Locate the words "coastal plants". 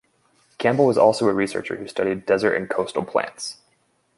2.67-3.57